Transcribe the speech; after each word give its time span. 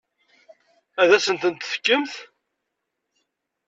Ad 1.01 1.09
asent-tent-tefkemt? 1.17 2.13